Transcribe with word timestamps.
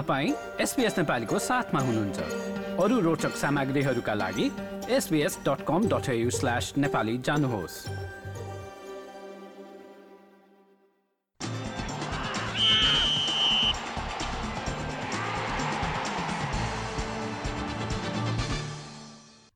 तपाईँ 0.00 0.32
एसपिएस 0.60 0.96
नेपालीको 0.98 1.38
साथमा 1.38 1.80
हुनुहुन्छ। 1.80 2.18
अरू 2.80 3.00
रोचक 3.00 3.34
सामग्रीहरूका 3.36 4.14
लागि 4.14 4.46
SBS 4.88 5.38
dot 5.44 5.60
com 5.68 5.88
dot 5.88 6.06
slash 6.30 6.72
Nepali 6.76 7.16
जानुहोस्। 7.18 7.76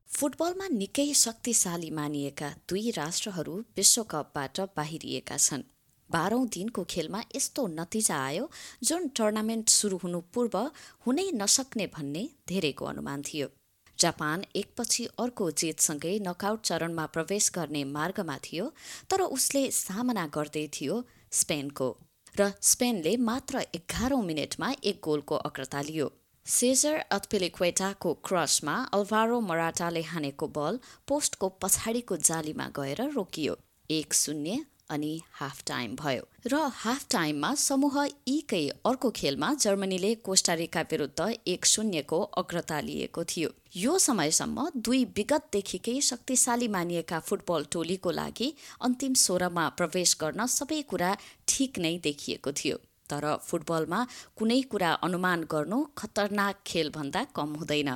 फुटबलमा 0.09 0.69
निकै 0.73 1.13
शक्तिशाली 1.15 1.91
मानिएका 1.91 2.49
दुई 2.69 2.91
राष्ट्रहरू 2.97 3.55
विश्वकपबाट 3.77 4.61
बाहिरिएका 4.77 5.37
छन्। 5.37 5.65
बाह्रौं 6.15 6.47
दिनको 6.55 6.85
खेलमा 6.93 7.21
यस्तो 7.35 7.67
नतिजा 7.75 8.17
आयो 8.29 8.49
जुन 8.89 9.09
टुर्नामेन्ट 9.19 9.77
सुरु 9.79 9.99
हुनु 10.05 10.21
पूर्व 10.35 10.57
हुनै 11.07 11.27
नसक्ने 11.43 11.87
भन्ने 11.95 12.25
धेरैको 12.49 12.85
अनुमान 12.87 13.23
थियो। 13.29 13.49
जापान 13.99 14.45
एकपछि 14.57 15.05
अर्को 15.23 15.51
जितसँगै 15.61 16.15
नकआउट 16.23 16.61
चरणमा 16.69 17.05
प्रवेश 17.15 17.51
गर्ने 17.55 17.83
मार्गमा 17.91 18.37
थियो 18.47 18.65
तर 19.11 19.21
उसले 19.29 19.63
सामना 19.77 20.27
गर्दै 20.37 20.67
थियो 20.77 20.97
स्पेनको 21.41 21.89
र 22.39 22.51
स्पेनले 22.69 23.17
मात्र 23.27 23.61
एघारौं 23.79 24.23
मिनटमा 24.25 24.69
एक 24.91 25.01
गोलको 25.05 25.37
अग्रता 25.49 25.81
लियो। 25.89 26.07
सेजर 26.47 26.97
अत्पेलिक्वेटाको 27.17 28.13
क्रसमा 28.29 28.75
अल्भारो 28.97 29.41
मराटाले 29.51 30.03
हानेको 30.09 30.47
बल 30.57 30.81
पोस्टको 31.09 31.49
पछाडिको 31.63 32.17
जालीमा 32.29 32.67
गएर 32.79 33.01
रोकियो। 33.15 33.55
एक 33.91 34.15
शून्य 34.15 34.65
अनि 34.91 35.21
हाफ 35.33 35.63
टाइम 35.67 35.97
भयो। 35.97 36.23
र 36.47 36.57
हाफ 36.75 37.07
टाइममा 37.11 37.55
समूह 37.55 37.97
यीकै 38.05 38.69
अर्को 38.87 39.11
खेलमा 39.11 39.53
जर्मनीले 39.55 40.15
कोष्टारिका 40.15 40.81
विरुद्ध 40.91 41.29
एक 41.47 41.67
शून्यको 41.67 42.21
अग्रता 42.37 42.81
लिएको 42.81 43.25
थियो। 43.25 43.51
यो 43.77 43.99
समयसम्म 43.99 44.71
दुई 44.77 45.05
विगतदेखिकै 45.17 46.01
शक्तिशाली 46.01 46.69
मानिएका 46.69 47.19
फुटबल 47.21 47.65
टोलीको 47.73 48.11
लागि 48.11 48.55
अन्तिम 48.81 49.15
सोह्रमा 49.15 49.69
प्रवेश 49.69 50.17
गर्न 50.21 50.47
सबै 50.47 50.83
कुरा 50.83 51.17
ठिक 51.49 51.79
नै 51.79 51.99
देखिएको 51.99 52.53
थियो। 52.53 52.77
तर 53.11 53.25
फुटबलमा 53.37 54.07
कुनै 54.37 54.61
कुरा 54.63 54.91
अनुमान 55.03 55.45
गर्नु 55.51 55.79
खतरनाक 55.99 56.61
खेलभन्दा 56.67 57.25
कम 57.37 57.55
हुँदैन। 57.55 57.91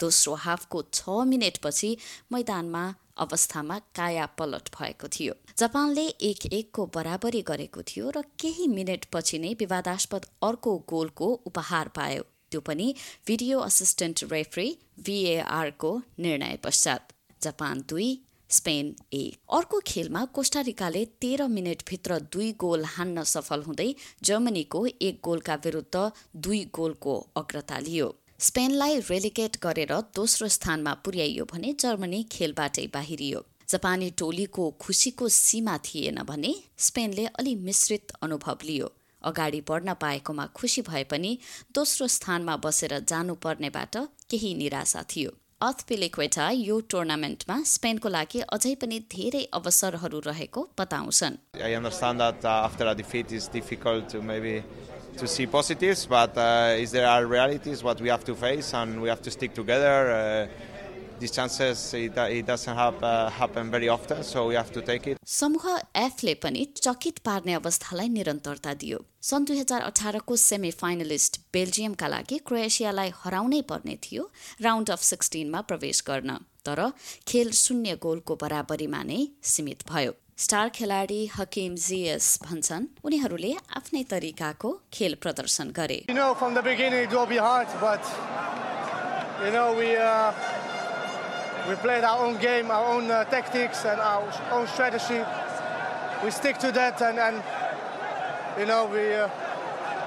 दोस्रो 0.00 0.34
हाफको 0.34 0.82
छ 0.94 1.26
मिनटपछि 1.26 1.90
मैदानमा 2.32 2.82
अवस्थामा 3.18 3.78
काया 3.94 4.26
पलट 4.38 4.68
भएको 4.74 5.08
थियो। 5.08 5.34
जापानले 5.58 6.06
एक 6.22 6.46
एकको 6.52 6.86
बराबरी 6.94 7.42
गरेको 7.42 7.82
थियो 7.82 8.10
र 8.10 8.22
केही 8.38 8.66
मिनटपछि 8.68 9.38
नै 9.38 9.52
विवादास्पद 9.58 10.26
अर्को 10.42 10.76
गोलको 10.88 11.32
उपहार 11.46 11.88
पायो। 11.96 12.22
त्यो 12.50 12.60
पनि 12.60 12.94
भिडियो 13.26 13.58
असिस्टेन्ट 13.60 14.24
रेफ्री 14.32 14.68
भिएआरको 15.04 15.90
निर्णय 16.18 16.56
पश्चात। 16.64 17.12
जापान 17.42 17.84
दुई 17.88 18.08
स्पेन 18.50 18.94
एक। 19.12 19.38
अर्को 19.52 19.80
खेलमा 19.86 20.24
कोष्टारिकाले 20.34 21.04
तेह्र 21.20 21.46
मिनटभित्र 21.48 22.18
दुई 22.32 22.52
गोल 22.52 22.84
हान्न 22.84 23.22
सफल 23.24 23.62
हुँदै 23.62 23.94
जर्मनीको 24.24 24.86
एक 25.02 25.20
गोलका 25.24 25.54
विरुद्ध 25.64 26.10
दुई 26.36 26.64
गोलको 26.74 27.18
अग्रता 27.36 27.78
लियो। 27.78 28.08
स्पेनलाई 28.40 28.98
रेलिगेट 29.00 29.56
गरेर 29.62 29.92
दोस्रो 30.16 30.48
स्थानमा 30.48 30.92
पुर्याइयो 31.04 31.44
भने 31.44 31.70
जर्मनी 31.74 32.20
खेलबाटै 32.32 32.84
बाहिरियो। 32.94 33.40
जापानी 33.68 34.10
टोलीको 34.18 34.66
खुसीको 34.80 35.28
सीमा 35.36 35.74
थिएन 35.78 36.22
भने 36.22 36.52
स्पेनले 36.78 37.24
अलि 37.34 37.54
मिश्रित 37.64 38.12
अनुभव 38.22 38.58
लियो। 38.64 38.88
अगाडि 39.22 39.60
बढ्न 39.68 39.94
पाएकोमा 40.02 40.44
खुसी 40.54 40.82
भए 40.82 41.02
पनि 41.04 41.32
दोस्रो 41.74 42.06
स्थानमा 42.16 42.54
बसेर 42.62 42.94
जानुपर्नेबाट 43.08 43.94
केही 44.30 44.50
निराशा 44.54 45.02
थियो। 45.10 45.30
अथपेलेक्वेटा 45.62 46.44
यो 46.50 46.76
टुर्नामेन्टमा 46.90 47.56
स्पेनको 47.66 48.08
लागि 48.08 48.40
अझै 48.54 48.74
पनि 48.82 48.98
धेरै 49.12 49.42
अवसरहरू 49.52 50.18
रहेको 50.26 50.60
बताउँछन्। 50.78 51.34
To 55.18 55.26
see 55.26 55.46
positives, 55.46 56.06
but 56.06 56.36
uh, 56.36 56.76
is 56.78 56.90
there 56.92 57.08
are 57.08 57.26
realities 57.26 57.82
what 57.82 58.00
we 58.00 58.08
have 58.08 58.24
to 58.24 58.34
face, 58.34 58.72
and 58.74 59.02
we 59.02 59.08
have 59.08 59.22
to 59.22 59.30
stick 59.30 59.52
together. 59.54 59.96
Uh, 60.10 60.46
these 61.20 61.32
chances 61.32 61.92
it, 61.94 62.16
it 62.16 62.46
doesn't 62.46 62.76
have, 62.76 63.02
uh, 63.02 63.28
happen 63.28 63.70
very 63.72 63.88
often, 63.88 64.22
so 64.22 64.46
we 64.46 64.54
have 64.54 64.70
to 64.72 64.80
take 64.80 65.06
it. 65.08 65.16
समूह 65.26 65.64
एफले 65.96 66.34
पनि 66.42 66.64
चकित 66.76 67.18
पार्ने 67.24 67.54
अवस्थालाई 67.54 68.08
निरन्तरता 68.08 68.74
दियो 68.82 68.98
सन् 69.30 69.44
दुई 69.48 69.58
हजार 69.58 69.82
अठारको 69.88 70.36
सेमी 70.42 70.70
फाइनलिस्ट 70.82 71.40
बेल्जियमका 71.52 72.08
लागि 72.14 72.38
क्रोएसियालाई 72.50 73.12
हराउनै 73.24 73.60
पर्ने 73.72 73.98
थियो 74.06 74.30
राउन्ड 74.68 74.90
अफ 74.96 75.02
सिक्सटिनमा 75.10 75.60
प्रवेश 75.72 76.02
गर्न 76.08 76.38
तर 76.70 76.80
खेल 77.28 77.50
शून्य 77.64 77.96
गोलको 78.06 78.36
बराबरीमा 78.44 79.02
नै 79.10 79.20
सीमित 79.52 79.84
भयो 79.92 80.12
स्टार 80.42 80.68
खेलाडी 80.74 81.18
हकिम 81.34 81.74
जिएस 81.84 82.26
भन्छन् 82.42 82.84
उनीहरूले 83.04 83.50
आफ्नै 83.78 84.02
तरिकाको 84.10 84.70
खेल 84.96 85.14
प्रदर्शन 85.22 85.70
गरे 85.78 85.96
You 86.10 86.14
know, 86.18 86.28
from 86.42 86.54
the 86.58 86.62
beginning 86.66 87.06
it 87.06 87.16
will 87.16 87.26
be 87.32 87.40
hard, 87.46 87.66
but 87.80 88.12
you 89.44 89.50
know 89.56 89.64
we 89.80 89.88
uh, 89.96 90.30
we 91.68 91.74
played 91.86 92.06
our 92.10 92.24
own 92.28 92.38
game, 92.46 92.70
our 92.76 92.86
own 92.92 93.10
uh, 93.10 93.24
tactics, 93.34 93.84
and 93.84 94.00
our 94.12 94.30
own 94.52 94.70
strategy. 94.76 95.20
We 96.22 96.30
stick 96.30 96.62
to 96.66 96.72
that, 96.80 97.02
and, 97.10 97.18
and 97.18 97.42
you 98.60 98.70
know 98.72 98.80
we. 98.96 99.04
Uh, 99.14 99.47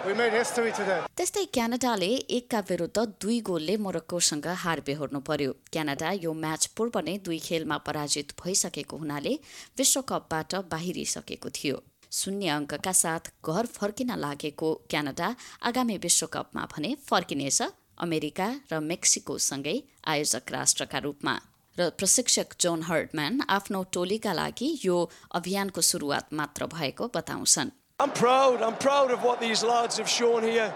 त्यस्तै 0.02 1.44
क्यानाडाले 1.56 2.08
एकका 2.38 2.60
विरुद्ध 2.70 3.00
दुई 3.22 3.40
गोलले 3.50 3.76
मोरक्कोसँग 3.78 4.48
हार 4.64 4.80
बेहोर्नु 4.88 5.20
पर्यो। 5.20 5.52
Canada 5.74 6.10
यो 6.24 6.32
match 6.34 6.64
पूर्व 6.76 6.96
नै 7.00 7.16
दुई 7.26 7.40
खेलमा 7.48 7.78
पराजित 7.88 8.34
भइसकेको 8.42 8.98
हुनाले 8.98 9.34
विश्वकपबाट 9.78 10.52
बाहिरिसकेको 10.72 11.50
थियो। 11.50 11.78
शून्य 12.12 12.48
अङ्कका 12.50 12.94
साथ 13.02 13.24
घर 13.46 13.66
फर्किन 13.78 14.12
लागेको 14.26 14.70
क्यानाडा 14.92 15.28
आगामी 15.70 15.98
विश्वकपमा 15.98 16.64
भने 16.74 16.90
फर्किनेछ 17.10 17.60
अमेरिका 18.06 18.48
र 18.72 18.80
मेक्सिकोसँगै 18.82 19.78
आयोजक 20.14 20.46
राष्ट्रका 20.52 21.00
रूपमा। 21.06 21.36
र 21.78 21.90
प्रशिक्षक 22.00 22.48
जोन 22.60 22.80
हर्टम्यान 22.90 23.34
आफ्नो 23.50 23.80
टोलीका 23.94 24.34
लागि 24.34 24.70
यो 24.86 24.98
अभियानको 25.38 25.82
सुरुवात 25.82 26.34
मात्र 26.34 26.62
भएको 26.74 27.04
बताउँछन्। 27.16 27.70
I'm 28.02 28.10
proud. 28.10 28.64
I'm 28.64 28.76
proud 28.78 29.12
of 29.12 29.22
what 29.22 29.40
these 29.40 29.64
lads 29.64 30.00
have 30.00 30.10
shown 30.10 30.42
here. 30.42 30.74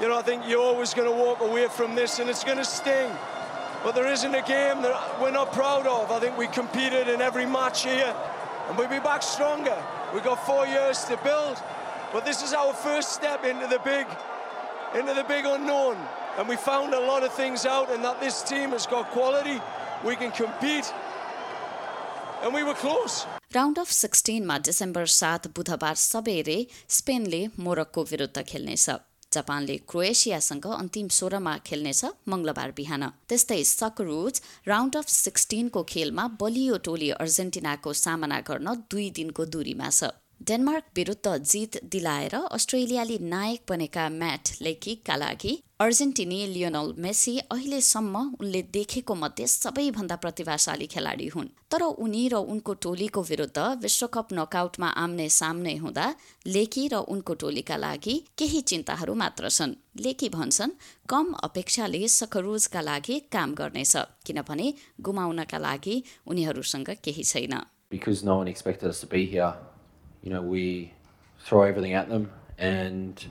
You 0.00 0.06
know, 0.06 0.16
I 0.16 0.22
think 0.22 0.44
you're 0.46 0.62
always 0.62 0.94
going 0.94 1.10
to 1.10 1.24
walk 1.24 1.40
away 1.40 1.66
from 1.66 1.96
this 1.96 2.20
and 2.20 2.30
it's 2.30 2.44
going 2.44 2.58
to 2.58 2.64
sting. 2.64 3.10
But 3.82 3.96
there 3.96 4.06
isn't 4.06 4.32
a 4.32 4.42
game 4.42 4.80
that 4.82 5.20
we're 5.20 5.32
not 5.32 5.52
proud 5.52 5.88
of. 5.88 6.12
I 6.12 6.20
think 6.20 6.38
we 6.38 6.46
competed 6.46 7.08
in 7.08 7.20
every 7.20 7.44
match 7.44 7.82
here 7.82 8.14
and 8.68 8.78
we'll 8.78 8.86
be 8.86 9.00
back 9.00 9.24
stronger. 9.24 9.76
We've 10.14 10.22
got 10.22 10.46
four 10.46 10.64
years 10.64 11.02
to 11.06 11.16
build. 11.24 11.60
But 12.12 12.24
this 12.24 12.40
is 12.40 12.54
our 12.54 12.72
first 12.72 13.14
step 13.14 13.44
into 13.44 13.66
the 13.66 13.80
big, 13.80 14.06
into 14.96 15.12
the 15.12 15.24
big 15.24 15.46
unknown. 15.46 15.96
And 16.38 16.48
we 16.48 16.54
found 16.54 16.94
a 16.94 17.00
lot 17.00 17.24
of 17.24 17.32
things 17.32 17.66
out 17.66 17.90
and 17.90 18.04
that 18.04 18.20
this 18.20 18.44
team 18.44 18.70
has 18.70 18.86
got 18.86 19.10
quality. 19.10 19.60
We 20.04 20.14
can 20.14 20.30
compete. 20.30 20.94
And 22.44 22.52
we 22.52 22.62
were 22.62 22.76
close. 22.78 23.14
Round 23.54 23.78
of 23.78 23.90
सिक्सटिनमा 23.90 24.56
December 24.58 25.06
सात 25.12 25.46
बुधबार 25.56 25.94
सबेरे 25.96 26.56
स्पेनले 26.96 27.40
Morocco 27.58 28.02
विरुद्ध 28.10 28.42
खेल्नेछ। 28.42 28.90
जापानले 29.32 29.76
क्रोएसियासँग 29.88 30.66
अन्तिम 30.72 31.08
सोह्रमा 31.18 31.56
खेल्नेछ 31.66 32.04
मंगलबार 32.28 32.72
बिहान। 32.76 33.06
त्यस्तै 33.28 33.62
सकरुज 33.70 34.40
round 34.68 34.96
of 34.96 35.08
सिक्सटिनको 35.14 35.82
खेलमा 35.92 36.26
बलियो 36.42 36.76
टोली 36.84 37.10
अर्जेन्टिनाको 37.16 37.92
सामना 38.02 38.40
गर्न 38.50 38.74
दुई 38.90 39.08
दिनको 39.10 39.46
दूरीमा 39.56 39.88
छ। 39.90 40.12
डेनमार्क 40.44 40.84
विरुद्ध 40.96 41.36
जित 41.50 41.80
दिलाएर 41.92 42.34
अस्ट्रेलियाली 42.34 43.18
नायक 43.32 43.60
बनेका 43.68 44.08
म्याट 44.20 44.48
लेकिकका 44.60 45.16
लागि 45.16 45.52
अर्जेन्टिनी 45.84 46.36
लियोनल 46.48 46.92
मेसी 47.04 47.32
अहिलेसम्म 47.52 48.16
उनले 48.40 48.60
देखेको 48.72 49.14
मध्ये 49.14 49.46
सबैभन्दा 49.46 50.16
प्रतिभाशाली 50.16 50.86
खेलाडी 50.86 51.26
हुन्। 51.34 51.48
तर 51.70 51.82
उनी 52.04 52.22
र 52.32 52.34
उनको 52.52 52.74
टोलीको 52.84 53.22
विरुद्ध 53.22 53.58
विश्वकप 53.82 54.28
नकआउटमा 54.32 54.88
आम्ने 55.04 55.28
सामने 55.28 55.74
हुँदा 55.76 56.06
लेकी 56.46 56.86
र 56.88 57.02
उनको 57.14 57.34
टोलीका 57.42 57.76
लागि 57.76 58.14
केही 58.38 58.60
चिन्ताहरू 58.72 59.14
मात्र 59.14 59.48
छन्। 59.50 59.76
लेकी 60.00 60.28
भन्छन् 60.32 60.72
कम 61.04 61.32
अपेक्षाले 61.44 62.02
सकरुजका 62.08 62.80
लागि 62.80 63.20
काम 63.28 63.54
गर्नेछ 63.54 63.94
किनभने 64.26 64.72
गुमाउनका 65.04 65.58
लागि 65.68 66.02
उनीहरूसँग 66.26 66.90
केही 67.04 67.24
छैन। 67.24 67.60
Because 67.90 68.24
no 68.24 68.40
one 68.40 68.48
expected 68.48 68.88
us 68.88 69.04
to 69.04 69.06
be 69.06 69.26
here, 69.26 69.52
you 70.24 70.32
know, 70.32 70.44
we 70.56 70.66
throw 71.40 71.62
everything 71.62 71.92
at 71.92 72.08
them 72.08 72.30
and 72.58 73.30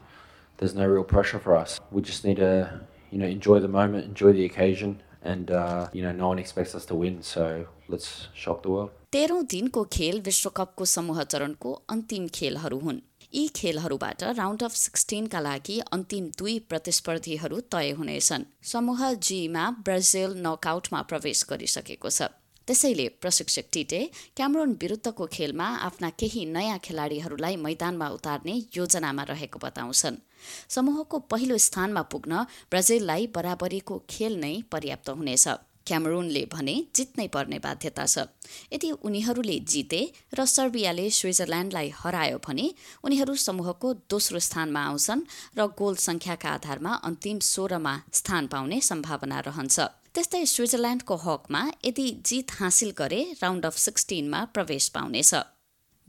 there's 0.64 0.76
no 0.76 0.88
real 0.88 1.04
pressure 1.04 1.40
for 1.40 1.58
us. 1.58 1.80
We 1.92 2.02
just 2.02 2.24
need 2.24 2.38
to, 2.38 2.80
you 3.12 3.20
know, 3.20 3.26
enjoy 3.26 3.60
the 3.60 3.68
moment, 3.68 4.06
enjoy 4.06 4.32
the 4.32 4.46
occasion, 4.46 5.02
and 5.22 5.52
uh, 5.52 5.90
you 5.92 6.02
know, 6.02 6.14
no 6.14 6.30
one 6.30 6.40
expects 6.40 6.74
us 6.74 6.86
to 6.86 6.96
win, 6.96 7.22
so 7.22 7.66
let's 7.90 8.30
shock 8.34 8.64
the 8.64 8.72
world. 8.76 8.92
तेह्रौं 9.12 9.42
दिनको 9.50 9.84
खेल 9.94 10.22
विश्वकपको 10.26 10.86
समूह 10.92 11.24
चरणको 11.32 11.72
अन्तिम 11.96 12.28
खेलहरू 12.38 12.80
हुन् 12.86 13.02
यी 13.36 13.44
खेलहरूबाट 13.60 14.24
round 14.40 14.64
of 14.68 14.74
सिक्सटिनका 14.84 15.40
लागि 15.48 15.80
अन्तिम 15.98 16.30
दुई 16.40 16.58
प्रतिस्पर्धीहरू 16.72 17.60
तय 17.76 17.92
हुनेछन् 18.00 18.48
समूह 18.72 19.04
जीमा 19.28 19.70
ब्राजिल 19.90 20.34
नकआउटमा 20.48 21.02
प्रवेश 21.12 21.46
गरिसकेको 21.52 22.16
छ 22.18 22.32
त्यसैले 22.68 23.08
प्रशिक्षक 23.22 23.66
टिटे 23.74 24.00
क्यामरोन 24.36 24.78
विरुद्धको 24.82 25.26
खेलमा 25.28 25.68
आफ्ना 25.88 26.10
केही 26.20 26.46
नयाँ 26.46 26.80
खेलाडीहरूलाई 26.80 27.56
मैदानमा 27.56 28.08
उतार्ने 28.10 28.54
योजनामा 28.78 29.24
रहेको 29.24 29.60
बताउँछन्। 29.60 30.22
समूहको 30.70 31.20
पहिलो 31.32 31.58
स्थानमा 31.58 32.02
पुग्न 32.02 32.44
ब्राजिललाई 32.72 33.28
बराबरीको 33.36 34.04
खेल 34.10 34.40
नै 34.40 34.56
पर्याप्त 34.72 35.10
हुनेछ। 35.10 35.48
क्यामरुनले 35.88 36.44
भने 36.54 36.76
जित्नै 36.96 37.28
पर्ने 37.28 37.58
बाध्यता 37.60 38.06
छ। 38.06 38.28
यदि 38.74 38.90
उनीहरूले 39.04 39.58
जिते 39.72 40.02
र 40.38 40.46
सर्बियाले 40.46 41.10
स्विजरल्यान्डलाई 41.10 41.90
हरायो 42.02 42.38
भने 42.46 42.66
उनीहरू 43.04 43.36
समूहको 43.48 43.88
दोस्रो 44.10 44.40
स्थानमा 44.40 44.82
आउँछन् 44.90 45.28
र 45.58 45.62
गोल 45.80 45.96
सङ्ख्याका 46.08 46.50
आधारमा 46.58 46.92
अन्तिम 47.08 47.40
सोह्रमा 47.40 47.94
स्थान 48.14 48.44
पाउने 48.48 48.78
सम्भावना 48.82 49.40
रहन्छ। 49.48 49.78
त्यस्तै 50.14 50.46
स्विजरल्यान्डको 50.46 51.16
हकमा 51.26 51.62
यदि 51.86 52.08
जित 52.28 52.48
हासिल 52.60 52.92
गरे 52.98 53.22
राउन्ड 53.42 53.66
अफ 53.66 53.76
सिक्सटिनमा 53.78 54.40
प्रवेश 54.54 54.86
पाउनेछ। 54.96 55.34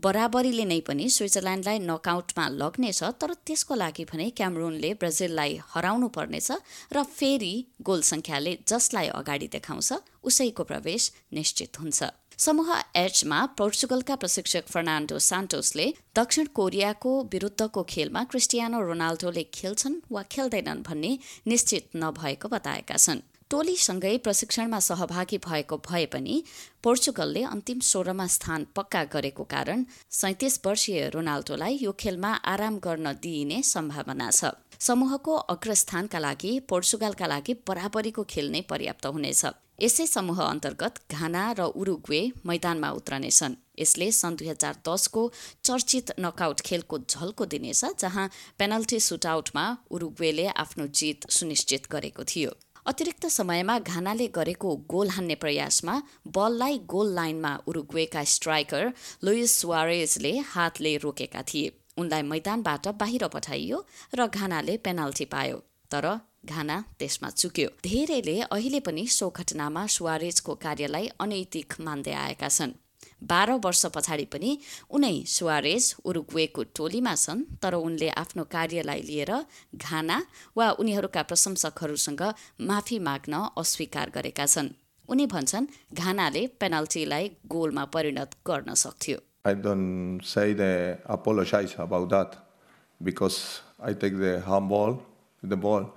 बराबरीले 0.02 0.64
नै 0.64 0.80
पनि 0.86 1.04
स्विजरल्यान्डलाई 1.16 1.78
नकआउटमा 1.90 2.44
लग्नेछ 2.60 3.00
तर 3.20 3.30
त्यसको 3.46 3.74
लागि 3.74 4.04
भने 4.10 4.26
क्यामरुनले 4.38 4.90
ब्राजिललाई 5.00 5.52
हराउनु 5.72 6.08
पर्नेछ 6.16 6.48
र 6.94 7.02
फेरि 7.18 7.54
गोल 7.88 8.00
सङ्ख्याले 8.10 8.52
जसलाई 8.70 9.08
अगाडि 9.20 9.48
देखाउँछ 9.54 9.90
उसैको 10.28 10.62
प्रवेश 10.70 11.02
निश्चित 11.32 11.80
हुन्छ। 11.80 12.10
समूह 12.44 12.70
एचमा 12.96 13.38
पोर्चुगलका 13.58 14.14
प्रशिक्षक 14.22 14.64
फर्नान्डो 14.74 15.18
सान्टोसले 15.28 15.86
दक्षिण 16.18 16.46
कोरियाको 16.58 17.12
विरुद्धको 17.32 17.82
खेलमा 17.92 18.22
क्रिस्टियानो 18.30 18.80
रोनाल्डोले 18.88 19.44
खेल्छन् 19.54 20.00
वा 20.10 20.22
खेल्दैनन् 20.34 20.82
भन्ने 20.88 21.12
निश्चित 21.46 21.84
नभएको 21.96 22.48
बताएका 22.48 22.96
छन्। 22.96 23.22
टोलीसँगै 23.54 24.16
प्रशिक्षणमा 24.18 24.78
सहभागी 24.84 25.38
भएको 25.38 25.76
भए 25.86 26.06
पनि 26.12 26.36
पोर्चुगलले 26.82 27.42
अन्तिम 27.46 27.80
सोह्रमा 27.88 28.26
स्थान 28.26 28.66
पक्का 28.76 29.02
गरेको 29.12 29.44
कारण 29.52 29.84
सैतिस 30.10 30.58
वर्षीय 30.64 30.98
रोनाल्डोलाई 31.14 31.78
यो 31.82 31.92
खेलमा 32.00 32.32
आराम 32.52 32.78
गर्न 32.86 33.12
दिइने 33.22 33.62
सम्भावना 33.64 34.30
छ। 34.30 34.50
समूहको 34.80 35.34
अग्रस्थानको 35.54 36.18
लागि 36.18 36.52
पोर्चुगलका 36.66 37.26
लागि 37.26 37.54
बराबरीको 37.68 38.24
खेल 38.32 38.50
नै 38.50 38.62
पर्याप्त 38.72 39.06
हुनेछ। 39.06 39.44
यसै 39.82 40.06
समूह 40.06 40.42
अन्तर्गत 40.42 41.00
घाना 41.12 41.44
र 41.58 41.70
उरुग्वे 41.78 42.20
मैदानमा 42.50 42.90
उत्रनेछन्। 42.98 43.58
यसले 43.78 44.10
सन् 44.18 44.36
दुई 44.36 44.48
हजार 44.48 44.82
दसको 44.82 45.22
चर्चित 45.62 46.12
नकआउट 46.18 46.66
खेलको 46.66 46.98
झल्को 47.06 47.44
दिनेछ 47.54 48.02
जहाँ 48.02 48.26
पेनल्टी 48.58 49.00
सुटआउटमा 49.08 49.64
उरुग्वेले 49.94 50.46
आफ्नो 50.58 50.86
जित 50.98 51.30
सुनिश्चित 51.30 51.90
गरेको 51.92 52.24
थियो। 52.26 52.52
अतिरिक्त 52.86 53.26
समयमा 53.26 53.78
घानाले 53.80 54.26
गरेको 54.28 54.70
गोल 54.92 55.08
हान्ने 55.08 55.34
प्रयासमा 55.34 55.92
बललाई 56.28 56.78
गोल 56.86 57.14
लाइनमा 57.14 57.52
उरुग्वेका 57.66 58.24
स्ट्राइकर 58.24 58.92
लुइस 59.24 59.52
सुवारेजले 59.60 60.32
हातले 60.48 60.96
रोकेका 61.04 61.42
थिए। 61.42 61.72
उनलाई 61.98 62.22
मैदानबाट 62.32 62.88
बाहिर 63.00 63.26
पठाइयो 63.34 63.78
र 64.14 64.26
घानाले 64.28 64.76
पेनाल्टी 64.84 65.24
पायो 65.32 65.56
तर 65.90 66.06
घाना 66.44 66.76
त्यसमा 66.98 67.30
चुक्यो। 67.32 67.68
धेरैले 67.84 68.36
अहिले 68.52 68.80
पनि 68.84 69.06
सो 69.08 69.30
घटनामा 69.32 69.86
सुवारेजको 69.88 70.54
कार्यलाई 70.60 71.08
अनैतिक 71.20 71.80
मान्दै 71.80 72.14
आएका 72.20 72.48
छन्। 72.48 72.76
बाह्र 73.32 73.52
वर्ष 73.64 73.84
पछाडि 73.96 74.24
पनि 74.34 74.58
उनै 74.96 75.14
सुवारेज 75.36 75.94
उरुग्वेको 76.04 76.62
टोलीमा 76.76 77.14
छन् 77.24 77.44
तर 77.62 77.74
उनले 77.80 78.08
आफ्नो 78.22 78.44
कार्यलाई 78.54 79.02
लिएर 79.10 79.32
घाना 79.76 80.22
वा 80.56 80.70
उनीहरूका 80.80 81.22
प्रशंसकहरूसँग 81.30 82.22
माफी 82.70 82.98
माग्न 83.10 83.44
अस्वीकार 83.62 84.10
गरेका 84.16 84.46
छन् 84.54 84.74
उनी 85.08 85.26
भन्छन् 85.34 85.70
घानाले 86.00 86.46
पेनाल्टीलाई 86.60 87.30
गोलमा 87.54 87.84
परिणत 87.94 88.34
गर्न 88.48 88.74
सक्थ्यो 88.86 89.20
I 89.46 89.52
don't 89.52 90.20
say 90.24 90.96
apologize 91.04 91.74
about 91.78 92.08
that 92.08 92.36
because 93.00 93.60
I 93.78 93.92
take 93.92 94.16
the 94.16 94.40
handball, 94.40 95.02
the 95.42 95.56
ball, 95.56 95.92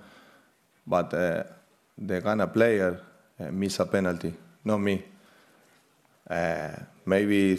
but 0.86 1.14
uh, 1.14 1.44
the 1.96 2.20
Ghana 2.20 2.48
player 2.48 3.00
uh, 3.40 3.50
miss 3.50 3.80
a 3.80 3.86
penalty. 3.86 4.34
Uh, 4.68 6.70
maybe 7.08 7.58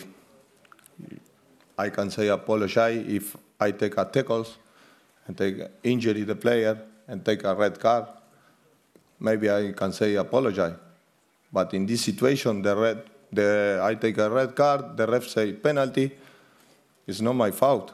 I 1.77 1.89
can 1.89 2.11
say 2.11 2.27
apologize 2.27 3.03
if 3.07 3.35
I 3.59 3.71
take 3.71 3.97
a 3.97 4.05
tackles 4.05 4.57
and 5.25 5.37
take 5.37 5.57
injury 5.83 6.23
the 6.23 6.35
player 6.35 6.77
and 7.07 7.25
take 7.25 7.43
a 7.43 7.55
red 7.55 7.79
card. 7.79 8.05
Maybe 9.19 9.49
I 9.49 9.73
can 9.73 9.91
say 9.91 10.15
apologize. 10.15 10.75
But 11.51 11.73
in 11.73 11.85
this 11.85 12.01
situation, 12.01 12.61
the 12.61 12.75
red, 12.75 13.03
the 13.33 13.79
I 13.81 13.95
take 13.95 14.17
a 14.19 14.29
red 14.29 14.55
card, 14.55 14.95
the 14.95 15.07
ref 15.07 15.27
say 15.27 15.53
penalty. 15.53 16.11
It's 17.07 17.21
not 17.21 17.33
my 17.33 17.51
fault. 17.51 17.93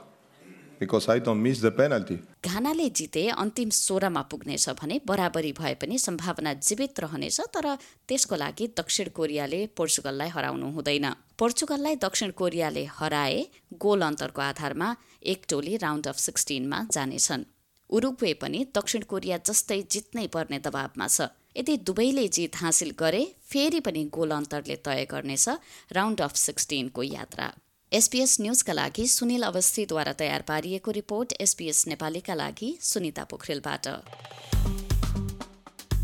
because 0.80 1.08
I 1.10 1.20
don't 1.20 1.42
miss 1.42 1.62
the 1.62 1.72
penalty. 1.72 2.20
घानाले 2.46 2.90
जिते 3.00 3.28
अन्तिम 3.42 3.70
सोह्रमा 3.70 4.22
पुग्नेछ 4.32 4.70
भने 4.82 5.00
बराबरी 5.08 5.52
भए 5.60 5.74
पनि 5.82 5.98
सम्भावना 5.98 6.54
जीवित 6.68 7.00
रहनेछ 7.00 7.40
तर 7.56 7.66
त्यसको 8.08 8.36
लागि 8.36 8.68
दक्षिण 8.78 9.08
कोरियाले 9.18 9.66
पोर्चुगललाई 9.78 10.30
हराउनु 10.36 10.68
हुँदैन 10.76 11.06
पोर्चुगललाई 11.40 11.96
दक्षिण 11.96 12.32
कोरियाले 12.32 12.84
हराए 12.98 13.40
गोल 13.78 14.02
अन्तरको 14.02 14.42
आधारमा 14.42 14.96
एक 15.24 15.42
टोली 15.50 15.78
राउन्ड 15.78 16.08
अफ 16.08 16.18
सिक्सटिनमा 16.18 16.80
जानेछन्। 16.92 17.44
उरुग्वे 17.90 18.34
पनि 18.34 18.60
दक्षिण 18.76 19.02
कोरिया 19.04 19.38
जस्तै 19.44 19.82
जित्नै 19.92 20.28
पर्ने 20.28 20.60
दबावमा 20.60 21.08
छ। 21.08 21.28
यदि 21.58 21.76
दुवैले 21.84 22.28
जित 22.28 22.56
हासिल 22.56 22.92
गरे 22.96 23.24
फेरि 23.44 23.80
पनि 23.80 24.04
गोल 24.16 24.32
अन्तरले 24.32 24.76
तय 24.80 25.06
गर्नेछ 25.12 25.48
राउन्ड 25.92 26.22
अफ 26.22 26.36
सिक्सटिनको 26.36 27.04
यात्रा। 27.04 27.52
एसपीएस 27.92 28.40
न्युजका 28.42 28.74
लागि 28.74 29.08
सुनिल 29.08 29.44
अवस्थीद्वारा 29.44 30.14
तयार 30.14 30.42
पारिएको 30.48 30.92
रिपोर्ट 30.92 31.34
एसपीएस 31.42 31.88
नेपालीका 31.88 32.34
लागि 32.34 32.70
सुनिता 32.82 33.24
पोखरेलबाट। 33.24 33.86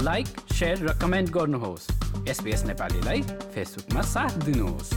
लाइक 0.04 0.28
र 0.62 1.00
कमेन्ट 1.02 1.30
गर्नुहोस्। 1.30 1.88
एसपीएस 2.30 2.64
नेपालीलाई 2.66 3.22
फेसबुकमा 3.54 4.02
साथ 4.12 4.38
दिनुहोस्। 4.46 4.90